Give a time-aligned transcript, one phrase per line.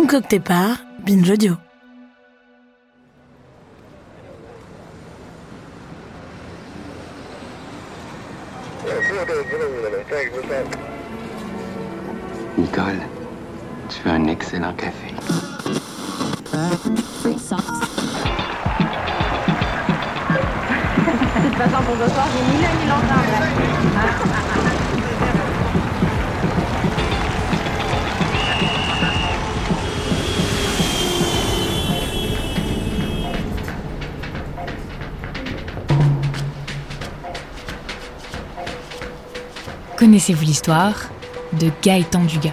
[0.00, 1.56] Concocté par Binge Audio.
[12.56, 13.00] Nicole,
[13.90, 15.12] tu fais un excellent café.
[15.12, 15.18] De
[21.44, 22.86] toute façon, pour ce soir, j'ai ni l'un ni
[40.10, 41.08] Connaissez-vous l'histoire
[41.52, 42.50] de Gaëtan Dugas?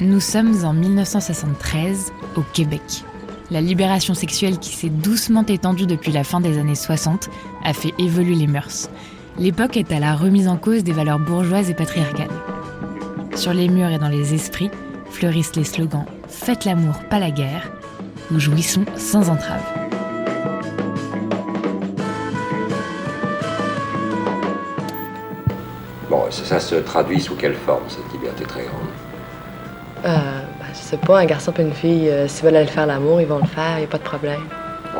[0.00, 2.82] Nous sommes en 1973 au Québec.
[3.52, 7.30] La libération sexuelle qui s'est doucement étendue depuis la fin des années 60
[7.64, 8.90] a fait évoluer les mœurs.
[9.38, 12.26] L'époque est à la remise en cause des valeurs bourgeoises et patriarcales.
[13.36, 14.70] Sur les murs et dans les esprits
[15.12, 17.70] fleurissent les slogans Faites l'amour, pas la guerre,
[18.32, 19.62] nous jouissons sans entrave.
[26.10, 28.88] Bon, ça, ça se traduit sous quelle forme, cette liberté très grande?
[30.04, 30.16] Euh,
[30.58, 33.20] ben, je sais pas, un garçon et une fille, euh, s'ils veulent aller faire l'amour,
[33.20, 34.40] ils vont le faire, il n'y a pas de problème.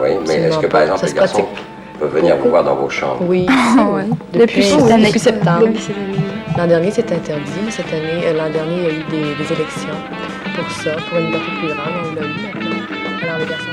[0.00, 1.64] Oui, mais est-ce que, par exemple, Ça les se garçons pratique
[1.98, 3.46] peuvent venir vous voir dans vos chambres Oui,
[4.32, 5.06] Depuis depuis, cette année.
[5.06, 5.66] depuis septembre.
[5.66, 6.18] Depuis année.
[6.56, 9.34] L'an dernier, c'était interdit, mais cette année, euh, l'an dernier, il y a eu des,
[9.44, 9.94] des élections
[10.56, 12.76] pour ça, pour une liberté plus grande, on l'a eu maintenant.
[13.22, 13.64] Alors, les garçons.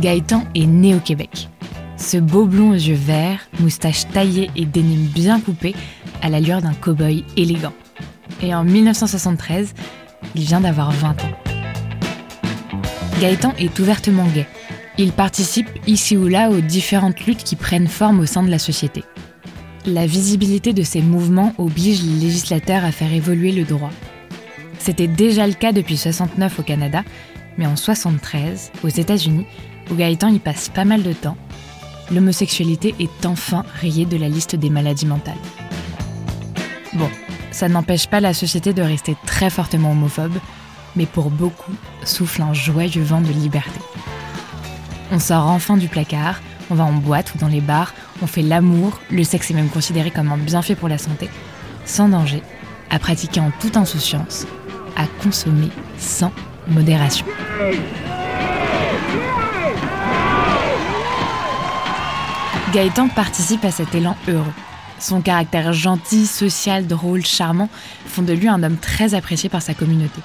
[0.00, 1.48] Gaëtan est né au Québec.
[2.06, 5.74] Ce beau blond aux yeux verts, moustache taillée et dénime bien coupée,
[6.22, 7.72] à l'allure d'un cow-boy élégant.
[8.40, 9.74] Et en 1973,
[10.36, 11.32] il vient d'avoir 20 ans.
[13.20, 14.46] Gaëtan est ouvertement gay.
[14.98, 18.60] Il participe ici ou là aux différentes luttes qui prennent forme au sein de la
[18.60, 19.02] société.
[19.84, 23.90] La visibilité de ces mouvements oblige les législateurs à faire évoluer le droit.
[24.78, 27.02] C'était déjà le cas depuis 69 au Canada,
[27.58, 29.46] mais en 73, aux États-Unis,
[29.90, 31.36] où Gaëtan y passe pas mal de temps,
[32.10, 35.34] l'homosexualité est enfin rayée de la liste des maladies mentales.
[36.94, 37.10] Bon,
[37.50, 40.38] ça n'empêche pas la société de rester très fortement homophobe,
[40.94, 41.72] mais pour beaucoup,
[42.04, 43.80] souffle un joyeux vent de liberté.
[45.12, 46.40] On sort enfin du placard,
[46.70, 49.68] on va en boîte ou dans les bars, on fait l'amour, le sexe est même
[49.68, 51.28] considéré comme un bienfait pour la santé,
[51.84, 52.42] sans danger,
[52.90, 54.46] à pratiquer en toute insouciance,
[54.96, 55.68] à consommer
[55.98, 56.32] sans
[56.66, 57.26] modération.
[62.72, 64.52] Gaëtan participe à cet élan heureux.
[64.98, 67.68] Son caractère gentil, social, drôle, charmant
[68.06, 70.20] font de lui un homme très apprécié par sa communauté.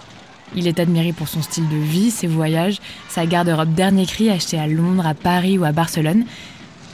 [0.55, 2.79] Il est admiré pour son style de vie, ses voyages,
[3.09, 6.25] sa garde-robe dernier cri achetée à Londres, à Paris ou à Barcelone.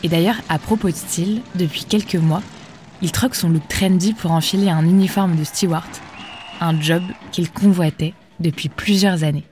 [0.04, 2.44] Et d'ailleurs, à propos de style, depuis quelques mois,
[3.02, 5.88] il troque son look trendy pour enfiler un uniforme de steward,
[6.60, 9.46] un job qu'il convoitait depuis plusieurs années.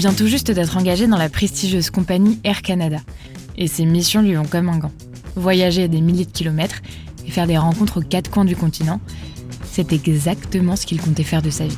[0.00, 3.00] Vient tout juste d'être engagé dans la prestigieuse compagnie Air Canada.
[3.58, 4.92] Et ses missions lui vont comme un gant.
[5.36, 6.80] Voyager des milliers de kilomètres
[7.26, 8.98] et faire des rencontres aux quatre coins du continent,
[9.70, 11.76] c'est exactement ce qu'il comptait faire de sa vie.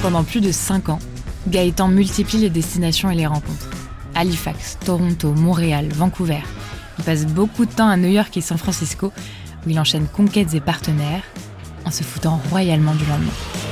[0.00, 1.00] Pendant plus de 5 ans,
[1.48, 3.68] Gaëtan multiplie les destinations et les rencontres.
[4.14, 6.42] Halifax, Toronto, Montréal, Vancouver.
[6.98, 9.12] Il passe beaucoup de temps à New York et San Francisco,
[9.66, 11.24] où il enchaîne conquêtes et partenaires,
[11.84, 13.69] en se foutant royalement du lendemain.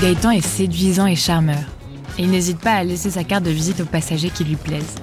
[0.00, 1.62] Gaëtan est séduisant et charmeur,
[2.18, 4.94] il n'hésite pas à laisser sa carte de visite aux passagers qui lui plaisent.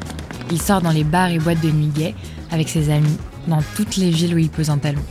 [0.49, 2.15] Il sort dans les bars et boîtes de nuit gays
[2.51, 3.17] avec ses amis,
[3.47, 5.01] dans toutes les villes où il pose un talon.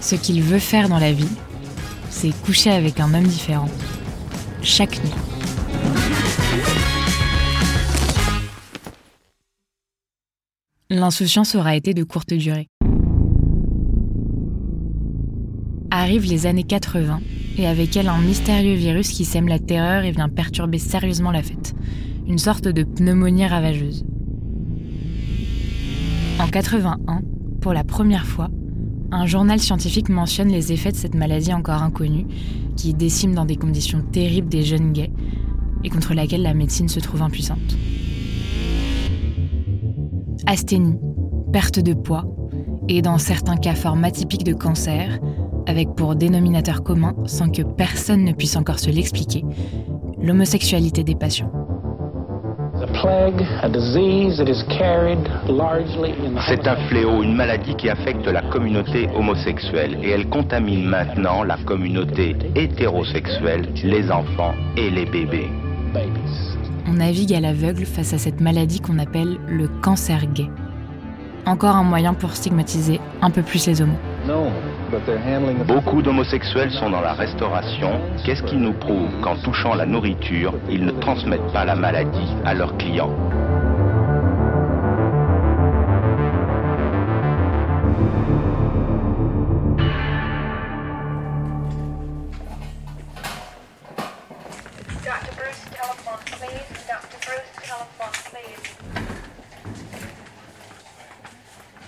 [0.00, 1.28] Ce qu'il veut faire dans la vie,
[2.10, 3.68] c'est coucher avec un homme différent.
[4.62, 5.12] chaque nuit.
[10.90, 12.68] L'insouciance aura été de courte durée.
[15.90, 17.20] Arrivent les années 80
[17.58, 21.42] et avec elle un mystérieux virus qui sème la terreur et vient perturber sérieusement la
[21.42, 21.74] fête.
[22.26, 24.04] Une sorte de pneumonie ravageuse.
[26.38, 27.22] En 81,
[27.60, 28.48] pour la première fois,
[29.10, 32.26] un journal scientifique mentionne les effets de cette maladie encore inconnue,
[32.76, 35.12] qui décime dans des conditions terribles des jeunes gays
[35.84, 37.76] et contre laquelle la médecine se trouve impuissante.
[40.46, 40.96] Asthénie,
[41.52, 42.24] perte de poids
[42.88, 45.20] et dans certains cas forme atypique de cancer,
[45.66, 49.44] avec pour dénominateur commun, sans que personne ne puisse encore se l'expliquer,
[50.20, 51.50] l'homosexualité des patients.
[56.48, 61.56] C'est un fléau, une maladie qui affecte la communauté homosexuelle et elle contamine maintenant la
[61.58, 65.48] communauté hétérosexuelle, les enfants et les bébés.
[66.88, 70.48] On navigue à l'aveugle face à cette maladie qu'on appelle le cancer gay.
[71.46, 73.98] Encore un moyen pour stigmatiser un peu plus les homos.
[75.66, 78.00] Beaucoup d'homosexuels sont dans la restauration.
[78.24, 82.54] Qu'est-ce qui nous prouve qu'en touchant la nourriture, ils ne transmettent pas la maladie à
[82.54, 83.10] leurs clients?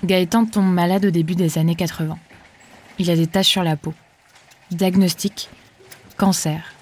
[0.05, 2.19] Gaëtan tombe malade au début des années 80.
[2.99, 3.95] Il a des taches sur la peau.
[4.71, 5.49] Diagnostic
[6.19, 6.75] cancer,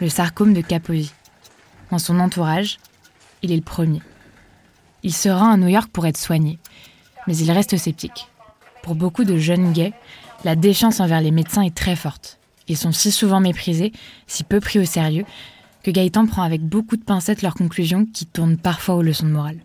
[0.00, 1.12] le sarcome de Kaposi.
[1.90, 2.78] Dans son entourage,
[3.42, 4.00] il est le premier.
[5.02, 6.60] Il se rend à New York pour être soigné,
[7.26, 8.28] mais il reste sceptique.
[8.82, 9.92] Pour beaucoup de jeunes gays,
[10.44, 12.38] la défiance envers les médecins est très forte.
[12.68, 13.92] Ils sont si souvent méprisés,
[14.28, 15.24] si peu pris au sérieux,
[15.82, 19.32] que Gaëtan prend avec beaucoup de pincettes leurs conclusions qui tournent parfois aux leçons de
[19.32, 19.58] morale.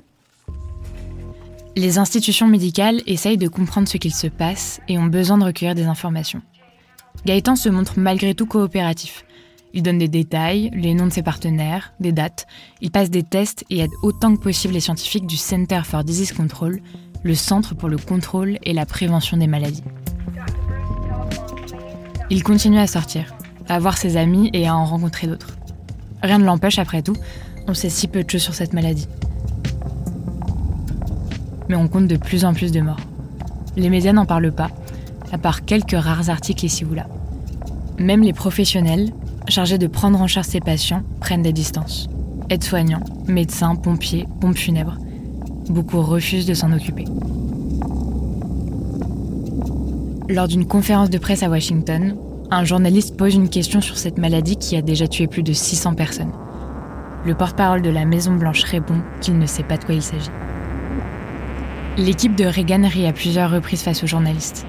[1.75, 5.73] Les institutions médicales essayent de comprendre ce qu'il se passe et ont besoin de recueillir
[5.73, 6.43] des informations.
[7.25, 9.25] Gaëtan se montre malgré tout coopératif.
[9.73, 12.45] Il donne des détails, les noms de ses partenaires, des dates.
[12.81, 16.31] Il passe des tests et aide autant que possible les scientifiques du Center for Disease
[16.31, 16.79] Control,
[17.23, 19.83] le Centre pour le contrôle et la prévention des maladies.
[22.29, 23.33] Il continue à sortir,
[23.67, 25.57] à voir ses amis et à en rencontrer d'autres.
[26.21, 27.17] Rien ne l'empêche après tout,
[27.67, 29.07] on sait si peu de choses sur cette maladie
[31.73, 32.99] mais on compte de plus en plus de morts.
[33.77, 34.69] Les médias n'en parlent pas,
[35.31, 37.07] à part quelques rares articles ici ou là.
[37.97, 39.09] Même les professionnels,
[39.47, 42.09] chargés de prendre en charge ces patients, prennent des distances.
[42.51, 44.99] Aides-soignants, médecins, pompiers, pompes funèbres.
[45.67, 47.05] Beaucoup refusent de s'en occuper.
[50.29, 52.15] Lors d'une conférence de presse à Washington,
[52.51, 55.95] un journaliste pose une question sur cette maladie qui a déjà tué plus de 600
[55.95, 56.33] personnes.
[57.25, 60.29] Le porte-parole de la Maison Blanche répond qu'il ne sait pas de quoi il s'agit.
[61.95, 64.65] L'équipe de Reagan rit à plusieurs reprises face aux journalistes.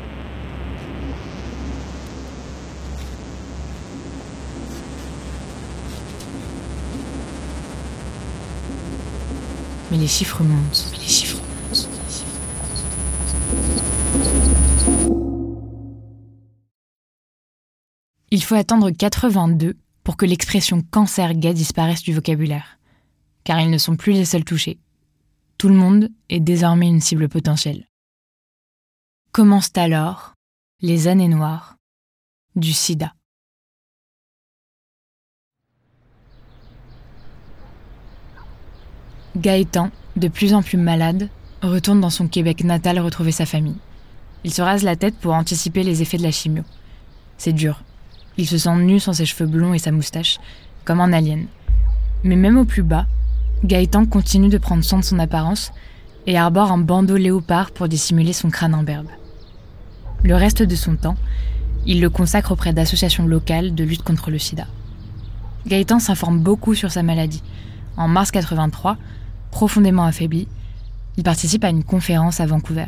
[9.90, 10.92] Mais les chiffres montent.
[10.92, 11.40] les chiffres
[11.70, 11.88] montent.
[18.30, 22.78] Il faut attendre 82 pour que l'expression cancer gay disparaisse du vocabulaire,
[23.44, 24.78] car ils ne sont plus les seuls touchés.
[25.58, 27.88] Tout le monde est désormais une cible potentielle.
[29.32, 30.34] Commencent alors
[30.80, 31.76] les années noires
[32.56, 33.14] du sida.
[39.36, 41.28] Gaëtan, de plus en plus malade,
[41.62, 43.78] retourne dans son Québec natal retrouver sa famille.
[44.44, 46.62] Il se rase la tête pour anticiper les effets de la chimio.
[47.38, 47.82] C'est dur.
[48.36, 50.38] Il se sent nu sans ses cheveux blonds et sa moustache,
[50.84, 51.46] comme un alien.
[52.22, 53.06] Mais même au plus bas,
[53.64, 55.72] Gaëtan continue de prendre soin de son apparence
[56.26, 59.06] et arbore un bandeau léopard pour dissimuler son crâne imberbe.
[60.22, 61.16] Le reste de son temps,
[61.86, 64.66] il le consacre auprès d'associations locales de lutte contre le sida.
[65.66, 67.42] Gaëtan s'informe beaucoup sur sa maladie.
[67.96, 68.98] En mars 83,
[69.50, 70.46] profondément affaibli,
[71.16, 72.84] il participe à une conférence à Vancouver.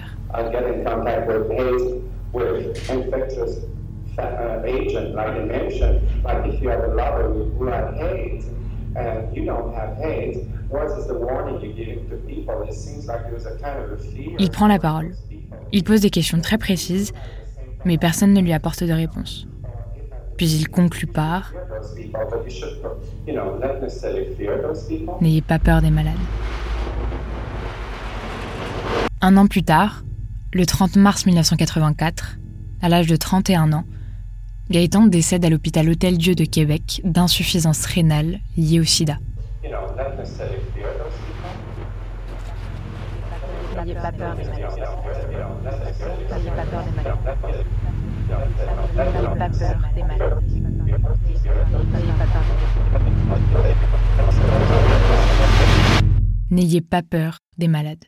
[14.38, 15.14] Il prend la parole.
[15.72, 17.12] Il pose des questions très précises,
[17.84, 19.46] mais personne ne lui apporte de réponse.
[20.36, 21.52] Puis il conclut par
[25.20, 26.14] N'ayez pas peur des malades.
[29.20, 30.04] Un an plus tard,
[30.52, 32.38] le 30 mars 1984,
[32.82, 33.84] à l'âge de 31 ans,
[34.70, 39.18] Gaëtan décède à l'hôpital Hôtel-Dieu de Québec d'insuffisance rénale liée au sida.
[56.50, 58.04] N'ayez pas peur des malades.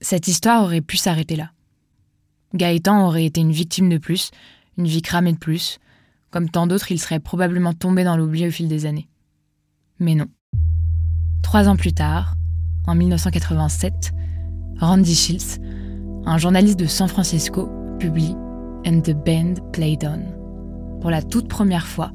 [0.00, 1.50] Cette histoire aurait pu s'arrêter là.
[2.54, 4.30] Gaëtan aurait été une victime de plus,
[4.76, 5.78] une vie cramée de plus.
[6.30, 9.08] Comme tant d'autres, il serait probablement tombé dans l'oubli au fil des années.
[9.98, 10.26] Mais non.
[11.42, 12.34] Trois ans plus tard,
[12.86, 14.12] en 1987,
[14.78, 15.60] Randy Shields,
[16.26, 17.68] un journaliste de San Francisco,
[17.98, 18.34] publie
[18.86, 21.00] And the Band Played On.
[21.00, 22.12] Pour la toute première fois,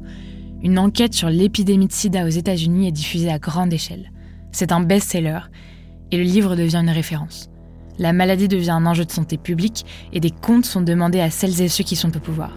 [0.62, 4.12] une enquête sur l'épidémie de sida aux États-Unis est diffusée à grande échelle.
[4.51, 5.39] C'est un best-seller
[6.12, 7.50] et le livre devient une référence.
[7.98, 11.62] La maladie devient un enjeu de santé publique et des comptes sont demandés à celles
[11.62, 12.53] et ceux qui sont au pouvoir.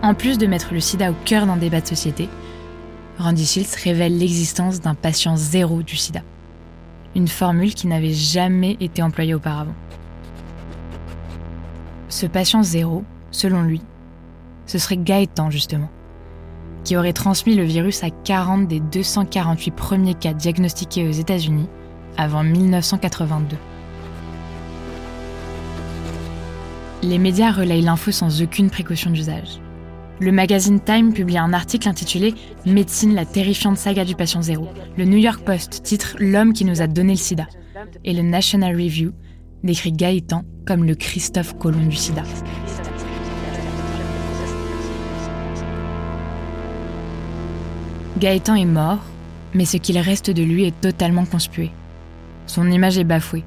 [0.00, 2.28] En plus de mettre le sida au cœur d'un débat de société,
[3.18, 6.20] Randy Shields révèle l'existence d'un patient zéro du sida.
[7.16, 9.74] Une formule qui n'avait jamais été employée auparavant.
[12.08, 13.02] Ce patient zéro,
[13.32, 13.82] selon lui,
[14.66, 15.90] ce serait Gaëtan justement,
[16.84, 21.68] qui aurait transmis le virus à 40 des 248 premiers cas diagnostiqués aux États-Unis
[22.16, 23.56] avant 1982.
[27.02, 29.58] Les médias relayent l'info sans aucune précaution d'usage.
[30.20, 32.34] Le magazine Time publie un article intitulé
[32.66, 34.66] Médecine, la terrifiante saga du patient zéro.
[34.96, 37.46] Le New York Post titre L'homme qui nous a donné le sida.
[38.04, 39.12] Et le National Review
[39.62, 42.24] décrit Gaëtan comme le Christophe Colomb du sida.
[48.18, 49.04] Gaëtan est mort,
[49.54, 51.70] mais ce qu'il reste de lui est totalement conspué.
[52.46, 53.44] Son image est bafouée.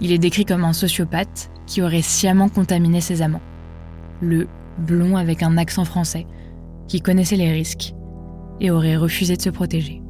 [0.00, 3.42] Il est décrit comme un sociopathe qui aurait sciemment contaminé ses amants.
[4.20, 4.46] Le
[4.78, 6.26] blond avec un accent français,
[6.88, 7.94] qui connaissait les risques
[8.60, 10.02] et aurait refusé de se protéger.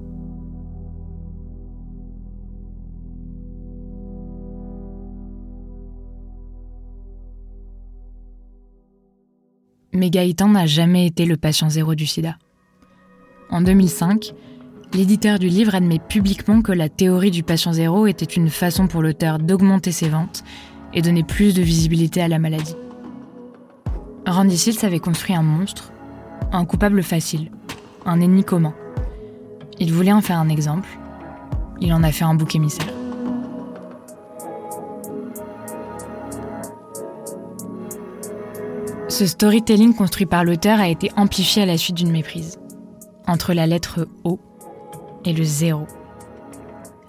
[9.93, 12.37] Mais Gaëtan n'a jamais été le patient zéro du sida.
[13.49, 14.35] En 2005,
[14.93, 19.01] l'éditeur du livre admet publiquement que la théorie du patient zéro était une façon pour
[19.01, 20.45] l'auteur d'augmenter ses ventes
[20.93, 22.77] et donner plus de visibilité à la maladie.
[24.26, 25.92] Randy Seals avait construit un monstre,
[26.50, 27.52] un coupable facile,
[28.04, 28.75] un ennemi commun.
[29.78, 30.88] Il voulait en faire un exemple.
[31.80, 32.92] Il en a fait un bouc émissaire.
[39.09, 42.59] Ce storytelling construit par l'auteur a été amplifié à la suite d'une méprise.
[43.28, 44.40] Entre la lettre O
[45.25, 45.87] et le zéro.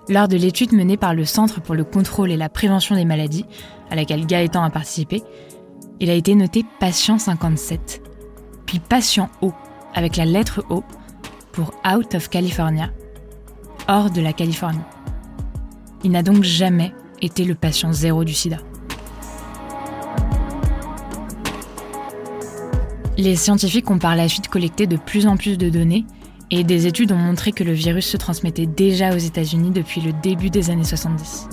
[0.07, 3.45] Lors de l'étude menée par le Centre pour le contrôle et la prévention des maladies,
[3.89, 5.23] à laquelle Gaëtan a participé,
[5.99, 8.01] il a été noté patient 57,
[8.65, 9.51] puis patient O,
[9.95, 10.83] avec la lettre O,
[11.51, 12.91] pour Out of California,
[13.87, 14.79] hors de la Californie.
[16.03, 18.57] Il n'a donc jamais été le patient zéro du sida.
[23.17, 26.05] Les scientifiques ont par la suite collecté de plus en plus de données
[26.51, 30.13] et des études ont montré que le virus se transmettait déjà aux États-Unis depuis le
[30.13, 31.49] début des années 70.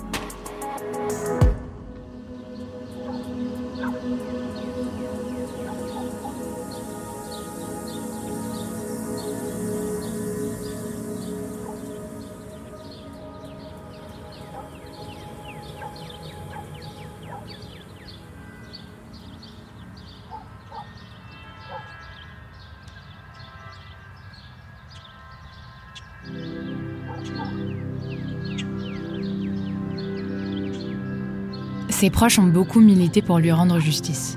[32.04, 34.36] Ses proches ont beaucoup milité pour lui rendre justice.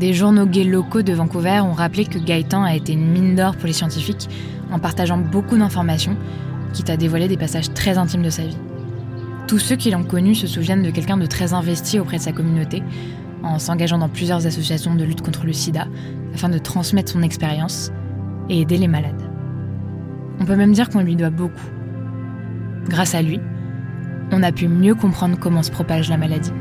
[0.00, 3.54] Des journaux gays locaux de Vancouver ont rappelé que Gaëtan a été une mine d'or
[3.54, 4.30] pour les scientifiques
[4.72, 6.16] en partageant beaucoup d'informations,
[6.72, 8.56] quitte à dévoiler des passages très intimes de sa vie.
[9.46, 12.32] Tous ceux qui l'ont connu se souviennent de quelqu'un de très investi auprès de sa
[12.32, 12.82] communauté,
[13.42, 15.88] en s'engageant dans plusieurs associations de lutte contre le sida,
[16.32, 17.92] afin de transmettre son expérience
[18.48, 19.30] et aider les malades.
[20.40, 21.68] On peut même dire qu'on lui doit beaucoup.
[22.88, 23.38] Grâce à lui,
[24.32, 26.52] on a pu mieux comprendre comment se propage la maladie.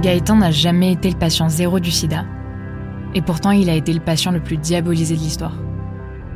[0.00, 2.24] Gaëtan n'a jamais été le patient zéro du sida,
[3.14, 5.58] et pourtant il a été le patient le plus diabolisé de l'histoire.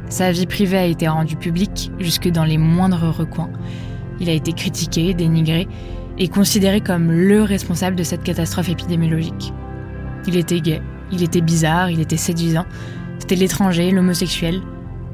[0.09, 3.51] Sa vie privée a été rendue publique jusque dans les moindres recoins.
[4.19, 5.69] Il a été critiqué, dénigré
[6.19, 9.53] et considéré comme le responsable de cette catastrophe épidémiologique.
[10.27, 12.67] Il était gay, Il était bizarre, il était séduisant.
[13.21, 14.61] C'était l'étranger, l'homosexuel,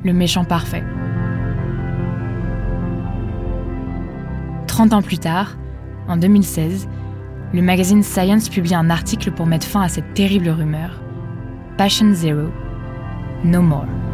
[0.05, 0.85] le méchant parfait.
[4.67, 5.59] 30 ans plus tard,
[6.09, 6.89] en 2016,
[7.53, 11.01] le magazine Science publie un article pour mettre fin à cette terrible rumeur.
[11.77, 12.49] Passion Zero,
[13.45, 14.08] No More.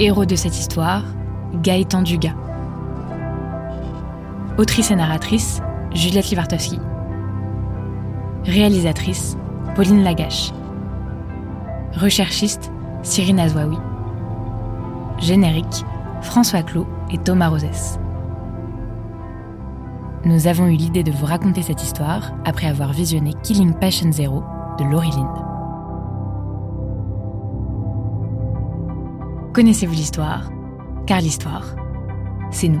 [0.00, 1.02] Héros de cette histoire,
[1.54, 2.36] Gaëtan Dugas.
[4.56, 5.60] Autrice et narratrice,
[5.92, 6.78] Juliette Livartowski.
[8.44, 9.36] Réalisatrice,
[9.74, 10.52] Pauline Lagache.
[11.94, 12.70] Recherchiste,
[13.02, 13.76] Cyrine Azouaoui.
[15.18, 15.84] Générique,
[16.22, 17.98] François Clot et Thomas Rosès.
[20.24, 24.44] Nous avons eu l'idée de vous raconter cette histoire après avoir visionné Killing Passion Zero
[24.78, 25.47] de Laurie.
[29.58, 30.52] Connaissez-vous l'histoire?
[31.04, 31.74] Car l'histoire,
[32.52, 32.80] c'est nous.